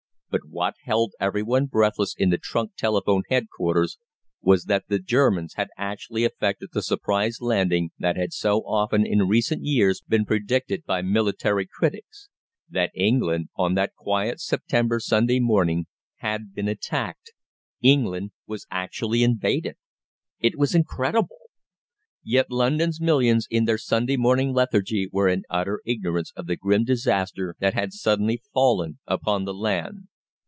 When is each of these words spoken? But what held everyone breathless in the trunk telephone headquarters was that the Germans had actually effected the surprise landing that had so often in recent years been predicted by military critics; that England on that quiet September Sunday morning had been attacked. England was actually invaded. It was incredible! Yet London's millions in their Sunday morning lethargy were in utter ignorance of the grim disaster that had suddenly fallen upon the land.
But 0.31 0.47
what 0.47 0.75
held 0.85 1.11
everyone 1.19 1.65
breathless 1.65 2.15
in 2.17 2.29
the 2.29 2.37
trunk 2.37 2.75
telephone 2.77 3.23
headquarters 3.29 3.97
was 4.41 4.63
that 4.63 4.85
the 4.87 4.97
Germans 4.97 5.55
had 5.55 5.67
actually 5.77 6.23
effected 6.23 6.69
the 6.71 6.81
surprise 6.81 7.41
landing 7.41 7.91
that 7.99 8.15
had 8.15 8.31
so 8.31 8.59
often 8.59 9.05
in 9.05 9.27
recent 9.27 9.65
years 9.65 9.99
been 10.07 10.23
predicted 10.23 10.85
by 10.85 11.01
military 11.01 11.67
critics; 11.67 12.29
that 12.69 12.91
England 12.95 13.49
on 13.57 13.73
that 13.73 13.91
quiet 13.97 14.39
September 14.39 15.01
Sunday 15.01 15.41
morning 15.41 15.85
had 16.19 16.53
been 16.55 16.69
attacked. 16.69 17.33
England 17.81 18.31
was 18.47 18.65
actually 18.71 19.23
invaded. 19.23 19.75
It 20.39 20.57
was 20.57 20.73
incredible! 20.73 21.49
Yet 22.23 22.49
London's 22.49 23.01
millions 23.01 23.47
in 23.51 23.65
their 23.65 23.77
Sunday 23.77 24.15
morning 24.15 24.53
lethargy 24.53 25.09
were 25.11 25.27
in 25.27 25.43
utter 25.49 25.81
ignorance 25.85 26.31
of 26.37 26.47
the 26.47 26.55
grim 26.55 26.85
disaster 26.85 27.53
that 27.59 27.73
had 27.73 27.91
suddenly 27.91 28.41
fallen 28.53 28.99
upon 29.05 29.43
the 29.43 29.53
land. 29.53 30.07